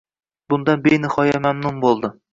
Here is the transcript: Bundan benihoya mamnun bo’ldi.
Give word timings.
Bundan 0.53 0.81
benihoya 0.87 1.45
mamnun 1.47 1.81
bo’ldi. 1.87 2.13